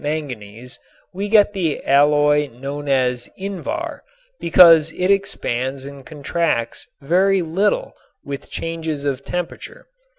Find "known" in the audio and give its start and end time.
2.49-2.89